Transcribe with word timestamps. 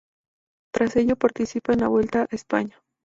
Tras 0.73 0.95
ello 0.95 1.15
participa 1.15 1.73
en 1.73 1.81
la 1.81 1.87
Vuelta 1.87 2.21
a 2.23 2.27
España. 2.35 2.81